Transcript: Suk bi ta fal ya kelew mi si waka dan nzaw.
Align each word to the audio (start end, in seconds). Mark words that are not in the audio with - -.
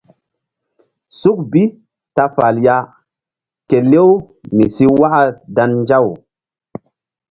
Suk 1.19 1.37
bi 1.51 1.63
ta 2.15 2.23
fal 2.35 2.55
ya 2.65 2.77
kelew 3.69 4.11
mi 4.55 4.65
si 4.75 4.85
waka 4.99 5.21
dan 5.55 5.71
nzaw. 5.83 6.07